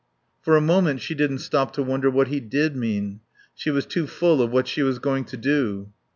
For 0.41 0.55
a 0.57 0.61
moment 0.61 0.99
she 0.99 1.13
didn't 1.13 1.41
stop 1.45 1.73
to 1.73 1.83
wonder 1.83 2.09
what 2.09 2.29
he 2.29 2.39
did 2.39 2.75
mean. 2.75 3.19
She 3.53 3.69
was 3.69 3.85
too 3.85 4.07
full 4.07 4.41
of 4.41 4.49
what 4.49 4.67
she 4.67 4.81
was 4.81 4.97
going 4.97 5.25
to 5.25 5.37
do. 5.37 5.91